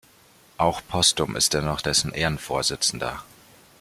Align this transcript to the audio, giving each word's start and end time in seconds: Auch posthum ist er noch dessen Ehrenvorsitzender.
Auch 0.57 0.81
posthum 0.87 1.35
ist 1.35 1.53
er 1.53 1.61
noch 1.61 1.79
dessen 1.79 2.11
Ehrenvorsitzender. 2.11 3.21